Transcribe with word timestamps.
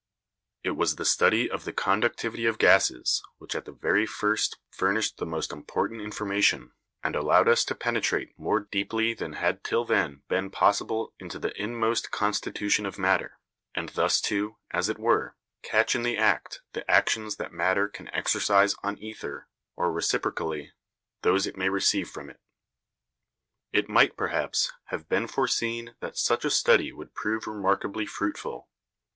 It 0.63 0.71
was 0.71 0.95
the 0.95 1.05
study 1.05 1.47
of 1.47 1.63
the 1.63 1.71
conductivity 1.71 2.47
of 2.47 2.57
gases 2.57 3.21
which 3.37 3.53
at 3.53 3.65
the 3.65 3.71
very 3.71 4.07
first 4.07 4.57
furnished 4.71 5.17
the 5.17 5.27
most 5.27 5.51
important 5.53 6.01
information, 6.01 6.71
and 7.03 7.15
allowed 7.15 7.47
us 7.47 7.63
to 7.65 7.75
penetrate 7.75 8.33
more 8.35 8.59
deeply 8.61 9.13
than 9.13 9.33
had 9.33 9.63
till 9.63 9.85
then 9.85 10.23
been 10.27 10.49
possible 10.49 11.13
into 11.19 11.37
the 11.37 11.53
inmost 11.55 12.09
constitution 12.09 12.87
of 12.87 12.97
matter, 12.97 13.37
and 13.75 13.89
thus 13.89 14.19
to, 14.21 14.57
as 14.71 14.89
it 14.89 14.97
were, 14.97 15.35
catch 15.61 15.93
in 15.93 16.01
the 16.01 16.17
act 16.17 16.61
the 16.73 16.89
actions 16.89 17.35
that 17.35 17.53
matter 17.53 17.87
can 17.87 18.07
exercise 18.11 18.73
on 18.81 18.95
the 18.95 19.05
ether, 19.05 19.47
or, 19.75 19.91
reciprocally, 19.91 20.73
those 21.21 21.45
it 21.45 21.57
may 21.57 21.69
receive 21.69 22.09
from 22.09 22.27
it. 22.27 22.41
It 23.71 23.87
might, 23.87 24.17
perhaps, 24.17 24.71
have 24.85 25.07
been 25.07 25.27
foreseen 25.27 25.93
that 25.99 26.17
such 26.17 26.43
a 26.43 26.49
study 26.49 26.91
would 26.91 27.13
prove 27.13 27.45
remarkably 27.45 28.07
fruitful. 28.07 28.67